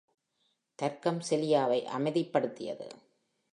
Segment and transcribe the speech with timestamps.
[0.75, 2.87] தர்க்கம் செலியாவை அமைதிப்படுத்தியது.